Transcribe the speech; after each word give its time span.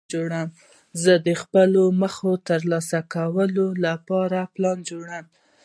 زه 1.03 1.13
د 1.27 1.29
خپلو 1.41 1.83
موخو 2.01 2.31
د 2.39 2.43
ترلاسه 2.49 2.99
کولو 3.13 3.65
له 3.83 3.91
پاره 4.07 4.41
پلان 4.53 4.77
جوړوم. 4.89 5.25